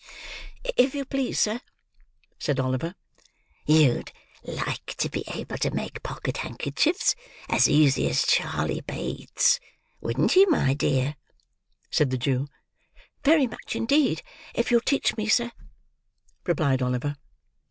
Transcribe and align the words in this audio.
"If 0.75 0.95
you 0.95 1.05
please, 1.05 1.39
sir," 1.39 1.61
said 2.39 2.59
Oliver. 2.59 2.95
"You'd 3.67 4.11
like 4.43 4.95
to 4.97 5.09
be 5.11 5.23
able 5.31 5.59
to 5.59 5.69
make 5.69 6.01
pocket 6.01 6.37
handkerchiefs 6.37 7.13
as 7.47 7.69
easy 7.69 8.09
as 8.09 8.25
Charley 8.25 8.81
Bates, 8.81 9.59
wouldn't 9.99 10.35
you, 10.35 10.49
my 10.49 10.73
dear?" 10.73 11.17
said 11.91 12.09
the 12.09 12.17
Jew. 12.17 12.47
"Very 13.23 13.45
much, 13.45 13.75
indeed, 13.75 14.23
if 14.55 14.71
you'll 14.71 14.81
teach 14.81 15.15
me, 15.17 15.27
sir," 15.27 15.51
replied 16.47 16.81
Oliver. 16.81 17.15